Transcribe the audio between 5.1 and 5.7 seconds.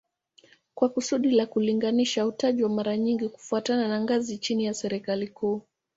kuu